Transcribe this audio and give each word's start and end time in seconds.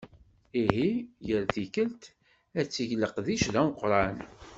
Ihi 0.61 0.89
yal 1.29 1.45
tikelt 1.53 2.01
ad 2.59 2.67
teg 2.67 2.89
leqdic 3.01 3.43
d 3.53 3.55
ameqqran. 3.61 4.17